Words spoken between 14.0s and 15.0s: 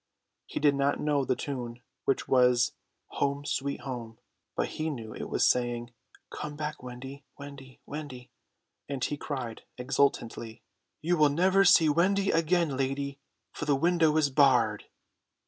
is barred!"